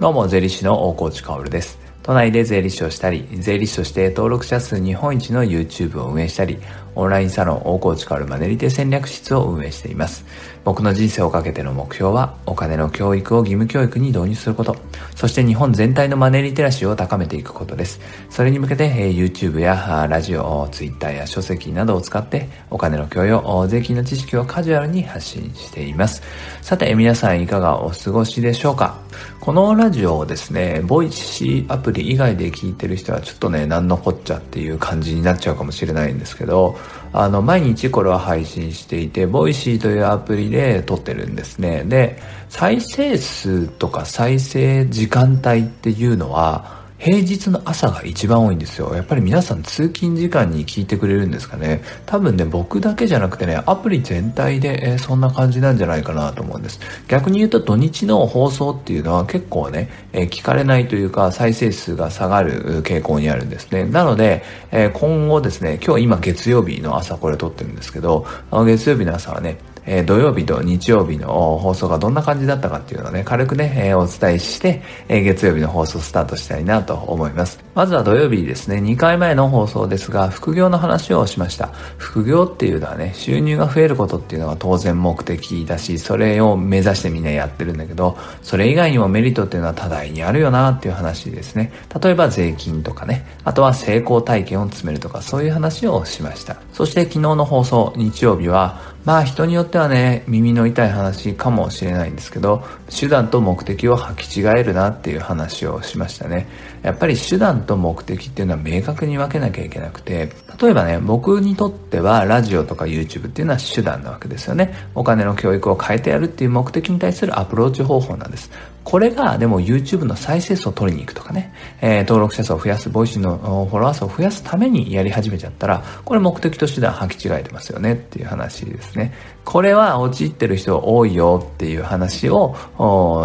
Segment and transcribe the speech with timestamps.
[0.00, 1.78] どうも、税理士の大河内薫です。
[2.02, 6.56] 都内で税理士をしたり、税理士として登録者数日本一の YouTube を運営したり、
[6.94, 10.24] オンラインサロン大河内薫マネリテ戦略室を運営しています。
[10.64, 14.74] 僕の人生をかけての目標は、お金の教育を義務教育に導入すること、
[15.14, 18.00] そして日本全体のマネリテラシーを高めていくことです。
[18.30, 26.22] それに向けて、え YouTube やラジオ、Twitter や書籍などを使って、お金の教養、税金の知識をカジュアルに発信しています。
[26.62, 28.96] さて、皆さんいかがお過ごしでしょうか？
[29.40, 36.78] このラジオをですね、ボイシーアプリ以外で聞いてる人はちょっとね、何のこっちゃっていう感じになっちゃうかもしれないんですけど、
[37.12, 41.84] あの、毎日これは配信していて、ボイシーというアプリで録ってるんですね。
[41.84, 48.94] で、再生数とか再生時間帯っていうのは、平日の朝が一番多いんですよ。
[48.94, 51.80] やっぱり皆さん通勤時間に聞いてくれるんですかね。
[52.04, 56.78] 多分ね、僕だけじゃなくてね、アプリ全体で、えー、そんな感じなんじゃないかなと思うんです。
[57.08, 63.84] 逆に言うと土日の放送っていうのは結構ね、えー、聞かれないというか再生数が下がる傾向にあるんですね。
[63.84, 77.58] なので、えー、今後ですね、今日今月曜日の朝これ撮ってるんですけど、月曜日の朝はね、え、土曜日と日曜日の放送がどんな感じだったかっていうのをね、軽くね、え、お伝えして、え、月曜日の放送スタートしたいなと思います。
[77.74, 81.70] まずは土曜日ですね、2回前の放送ですが、副業の話をしました。
[81.98, 91.72] 副業っていうのはね、収入が増えることっていうのが当然目的だし、それを目指してみんなやってるんだけど、それ以外にもメリットっていうのは多大にあるよなっていう話ですね。
[92.02, 96.56] 例えば税金とかね、あとは成功体験を詰めるとか、そういう話をしました。
[96.72, 106.48] そして昨日の放送、日曜日は、まあ人によってはね、耳の痛い話かもしれないんですけど、手段と目的を履き違えるなっていう話をしましたね。
[106.82, 114.74] やっぱり手段と目的っていうのは明確に分けなきゃいけなくて、例えばね、僕にとってはラジオとか YouTube っていうのは手段なわけですよね。
[114.94, 118.50] お金の教育を変えてやるっていう目的に対するアプローチ方法なんです。
[118.82, 129.12] これがでも YouTube の再生数を取りに行くとかね、えー、登録者数を増やす、ボイシーのフォロワー数を増やすためにやり始めちゃったら、これ目的と手段履き違えてますよねっていう話ですね。
[129.44, 132.56] これは陥ってる人多いよっていう話を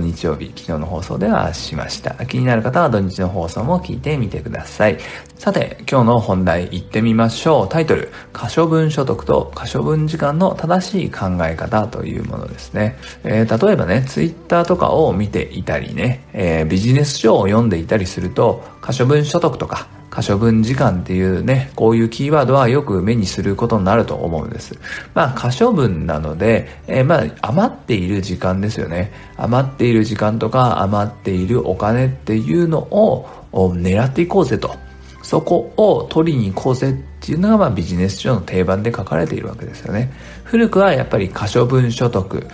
[0.00, 2.14] 日曜日、昨日の放送ではしました。
[2.26, 4.98] 気になる方は土日の放放送も聞いてみてください。
[5.36, 7.68] さて、今日の本題行ってみましょう。
[7.68, 12.98] タイトル、可処分所得と可処分時間の正しい考え方というものですね。
[13.24, 19.88] えー、例えばね、Twitter とかを見ていたりね、えー、ビジネス書を読んでいたりすると、可処分所得とか、
[20.20, 24.78] 可処分時間っていうね、こういうキーワードはよく目にすることになると思うんです。
[25.14, 29.12] まあ、可処分なので、えー、まあ、余っている時間ですよね。
[29.38, 34.76] 余っている時間とか、余っているお金っていうのを狙っていこうぜと。
[35.22, 40.12] そこを取りに行こうぜっていうのがまあビジネス書の定番で書かれているわけですよね。
[40.44, 42.46] 古くはやっぱり可処分所得、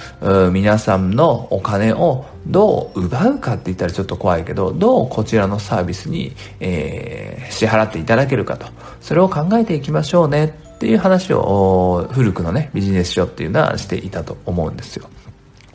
[0.53, 8.67] 皆さんのお金をどう奪うかって言ったらちょっと怖いけど、どうこちらのサービスに、えー、支払っていただけるかと。
[9.01, 15.09] それを考えていきましょうねっていう話を古くのね、ビジネス書っていうのはしていたと思うんですよ。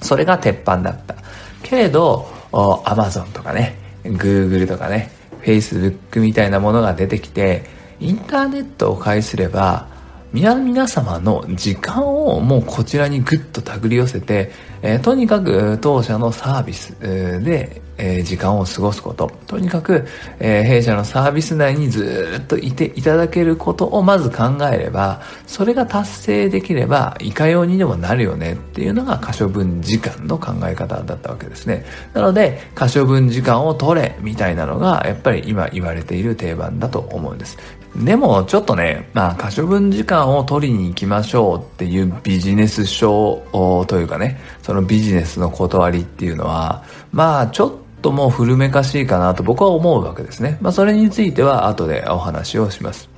[0.01, 1.15] それが鉄板だった。
[1.63, 5.11] けれど、アマゾンとかね、グーグルとかね、
[5.43, 7.65] Facebook みたいなものが出てきて、
[7.99, 9.87] インターネットを介すれば、
[10.33, 16.97] 皆様の時間をもうこちらにぐっと手繰り寄せて、えー、とにかく当社のサービス、
[17.43, 19.31] で、えー、時間を過ごすこと。
[19.45, 20.07] とにかく、
[20.39, 31.85] えー、弊社のサービス内にずっといていただけることをまず考えれば、それが達成できれば、いかようにでもなるよねっていうのが可処分時間の考え方だったわけですね。
[32.13, 37.57] なので、可処分時間を取れみたいなのが、やっぱり今言われている定番だと思うんです。
[37.95, 43.43] でも、ちょっとね、まあ、可処分時間を取りに行きましょうっていうビジネス書
[43.87, 50.57] というかね、そのビジネスの断りっていうのは、まあ、ちょっともう古めかしいかなと僕は思うわけですね。
[50.61, 53.09] まあ、それについては後でお話をします。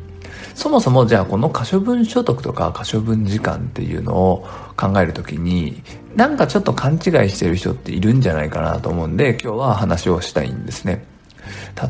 [0.56, 4.48] そもそもじゃあこの可処分所得とか可処分時間っていうのを
[4.78, 5.82] 考えるときに
[6.16, 7.00] なんかちょっと勘違い
[7.30, 11.13] してる人っているんじゃないかなと思うんで今日は話をしたいんですね。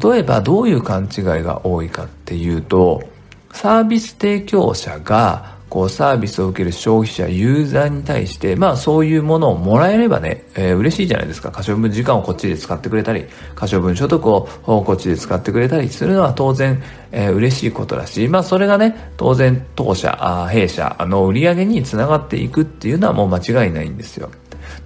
[0.02, 3.04] 例えばどういう勘違いが多いかっていうと、
[3.52, 11.50] サービス提供者がこうサービスを受ける消費者、ユーザーに対して、まあそういうものをもらえればね、えー、嬉しいじゃないですか。
[11.50, 13.26] 可処分時間をこっちで使ってくれたり、
[13.56, 24.30] 可処分所得をこっちで使ってくれたりするのは当然、えー、嬉しいことだし、まあそれがね、当然当社、あ弊社の売り上げにつながっていくっていうのはもう間違いないんですよ。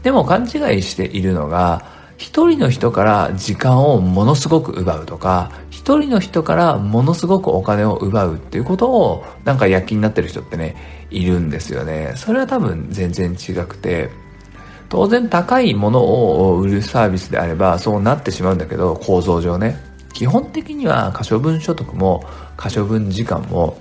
[0.04, 1.84] でも勘違いしているのが、
[2.18, 10.76] 一人の人から時間をものすごく奪うとか、一人の人からものすごくお金を奪うっていうことをなんか躍起になってる人ってね、
[11.12, 12.14] いるんですよね。
[12.16, 14.10] それは多分全然違くて、
[14.90, 19.78] 当然高いものを売るサービスであればそうなってしまうんだけど構造上ね
[20.14, 22.24] 基本的には可処分所得も
[22.56, 23.78] 可処分時間も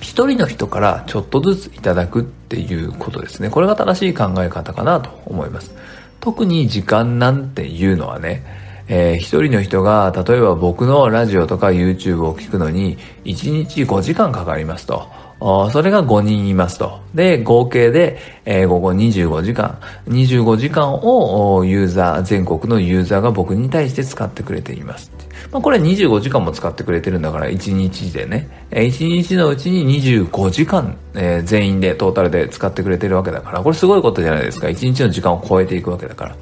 [0.00, 3.50] 一人の人からちょっとずついただくっていうことですね。
[3.50, 5.74] これが正しい考え方かなと思います。
[6.20, 8.42] 特に時間なんていうのはね、
[8.88, 15.08] えー、一人の人が、例えば僕のラジオとか YouTube を聞くのに、1日5時間かかりますと。
[15.40, 17.00] それが5人いますと。
[17.14, 19.78] で、合計で、えー、午後25時間。
[20.08, 25.12] 25時間をユーザー、全国のユーザーが僕に対して使ってくれています。
[25.52, 28.66] まあ、これ25時間も使ってくれてるんだから、1日でね。
[28.70, 34.68] 1日のうちに25時間、えー、全員でトータルで使ってくれてるわけだから、これすごいことじゃないですか。
[34.68, 36.36] 1日の時間を超えていくわけだから。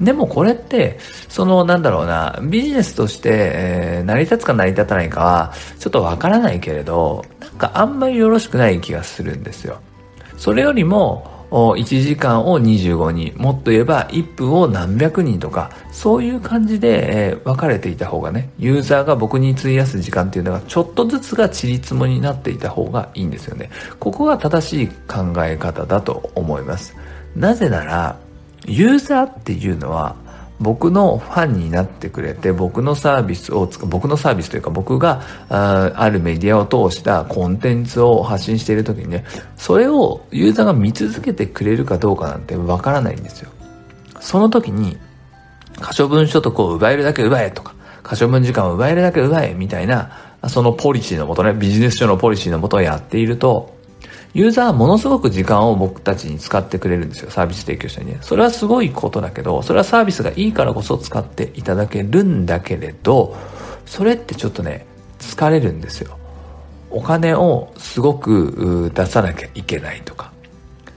[0.00, 0.98] でもこれって、
[1.28, 9.80] そのなんだろうな、ビジネスとして、えー、成り立つか成り立たないかは、ちょっとわからないけれど、なんかあんまりよろしくない気がするんですよ。
[10.36, 23.70] それよりも、1時間を25人、もっと言えば1分を何百人とか、そういう感じで、えー、分かれていた方がね、ユーザーが僕に費やす時間っていうのがちょっとずつが散りつもになっていた方がいいんですよね。
[23.98, 26.94] ここが正しい考え方だと思います。
[27.34, 28.16] なぜなら、
[28.66, 30.16] ユーザーっていうのは
[30.60, 39.24] 僕のファンになってくれて僕のサービスを僕のサービスというか僕がああるメディアを通したコンテンツを発信している時にね
[39.56, 43.50] それをユーザーが見続けてくれるかどうかなんてわからないんですよ。
[44.20, 44.98] その時に
[45.80, 50.10] 可処分所得を奪えるだけ奪えとか可処分時間を奪えるだけ奪えみたいな
[50.48, 53.77] そのポリシーのもとねビジネス書のポリシーのもとをやっていると
[54.38, 57.30] ユーザーはものすごく時間を僕たちに使ってくれるんですよ。
[57.32, 58.18] サービス提供者にね。
[58.20, 63.36] それはすごいことだけど、それはサービスがいいからこそ使っていただけるんだけれど、
[63.84, 64.86] それってちょっとね、
[65.18, 66.16] 疲れるんですよ。
[66.88, 70.30] お金をすごく出さなきゃいけないとか、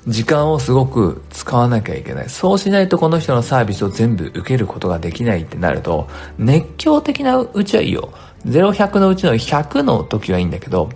[0.05, 2.29] 時間をすごく使わなきゃいけない。
[2.29, 6.07] そうしないとこの人のサービスを全部受けることができないってなると、
[6.38, 8.13] 熱狂的なうちはいいよ。
[8.45, 10.89] 0、100のうちの100の時はいいんだけど、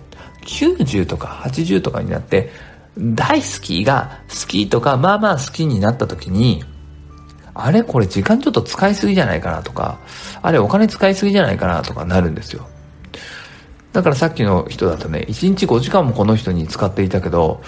[0.46, 2.50] 90とか80とかになって、
[2.98, 6.64] 大好きが好きとか、まあまあ好きになった時に、
[7.52, 9.98] あれこれ時間ちょっと使いすぎじゃないかなとか、
[10.42, 12.66] あれお金使いすぎじゃないかなとかなるんですよ。
[13.92, 17.62] だからさっきの人だとね、1日5時間もこの人に使っていたけど、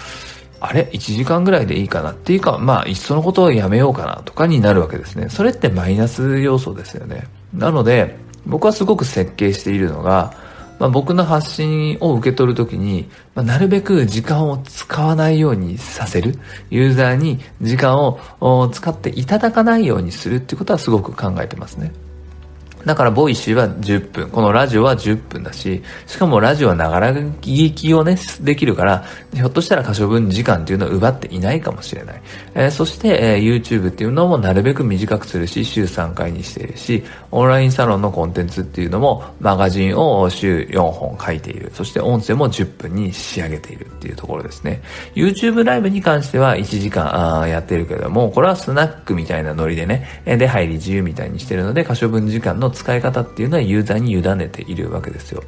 [0.59, 5.29] あれ ?1 時間ぐらいでいいかなっていうか、まあ、いっそのことをやめようかなとかになるわけですね。
[5.29, 7.27] それってマイナス要素ですよね。
[7.53, 10.33] なので、僕はすごく徹底しているのが、
[10.79, 16.39] まあ、僕の発信を受け取るときに、まあ、なるべく時間を使わないようにさせる。
[16.69, 21.91] ユーザーに時間を使っていただかないようにするっていうことはすごく考えてますね。
[22.89, 24.29] だから、ボイシーは10分。
[24.31, 32.21] このラジオは10分だし、しかもラジオはながら聞きをね、できるから、ひょっとしたら可処分時間っていうのを奪っていないかもしれない。
[32.55, 41.71] えー、そして、えー、YouTube っていうのもなるべく短くするし、週3回にしているし、オンラインサロンのコンテンツっていうのも、マガジンを週4本書いている。
[41.75, 44.81] そして音声も10分に仕上げているっていうところですね。
[45.13, 55.43] YouTube ライブに関しては1時間あやってるけども、これはスナックみたいなノリでね、で、入り自由みたいにしてるので、可処分時間の使い方っていうのはユーザーに委ねているわけですよ。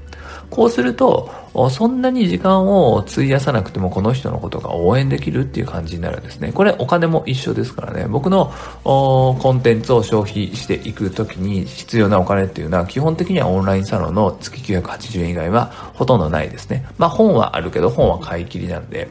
[0.50, 1.32] こうすると、
[1.70, 6.52] そんなに時間を費やさなくてもこの人のことが応援できるっていう感じになるんですね。
[6.52, 8.06] これお金も一緒ですからね。
[8.10, 8.52] 僕の
[8.84, 16.86] コンテンツを消費していくときに必要なお金っていうのは基本的にはオンラインサロンの月980円以外はほとんどないですね。
[16.98, 19.08] まあ本はあるけど本は買い切りなんで。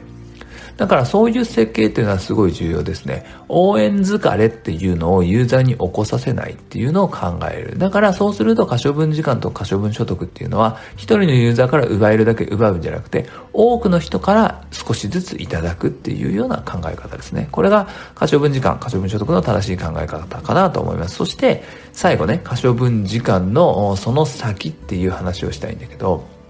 [0.81, 3.23] だからそういう設計っていうのはすごい重要ですね。
[3.49, 7.77] 応援疲れっていうのをユーザーに起こさせないっていうのを考える。
[7.77, 17.47] だからそうすると可処分時間と可処分所得っていうのは一人のユーザーから奪えるだけ奪うんじゃなくて多くの人から少しずついただくっていうような考え方ですね。
[17.51, 21.15] これが可処分時間、可処分所得の正しい考え方かなと思います。
[21.15, 26.40] そして最後ね、可処分時間のその先っていう話をしたいんだけど、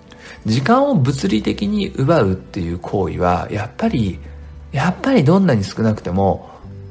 [0.45, 4.19] 時間を物理的に奪うっていう行為は、やっぱり、
[4.71, 6.49] やっぱりどんなに少なくても、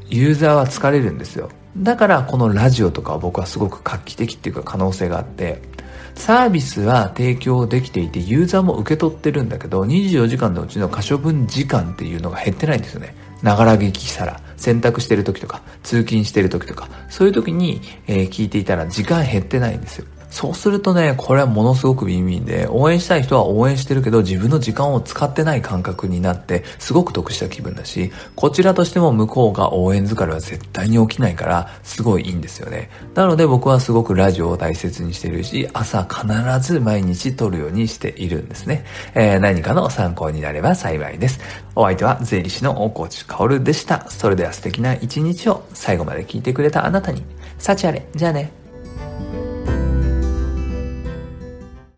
[0.09, 1.51] ユーザーは疲れるんですよ。
[1.77, 5.63] だからこのラジオとかは僕はすごく画期的っていうか可能性があって、
[6.15, 13.15] サービスは提供できていてユーザーも受け取ってるんだけど、24時間のうちの可処分時間っていうのが減ってないんですよね。
[13.43, 20.07] ながら聞きしたら、洗濯してる時とか、通勤してる時とか、そういう時に、えー、聞いていたら時間減ってないんですよ。
[20.31, 32.91] そうするとね、これはものすごくウィンウィンで、応援したい人は応援してるけど、自分の時間を使ってない感覚になって、すごく得した気分だし、こちらとしても向こうが応援疲れは絶対に起きないから、すごいいいんですよね。
[33.15, 36.27] なので僕はすごくラジオを大切にしてるし、朝必
[36.61, 38.85] ず毎日撮るようにしているんですね。
[39.15, 41.41] えー、何かの参考になれば幸いです。
[41.75, 44.09] お相手は税理士の大河内薫でした。
[44.09, 47.25] それでは素敵な一日を最後まで聞いてくれたあなたに、
[47.59, 48.07] 幸あれ。
[48.15, 48.60] じゃあね。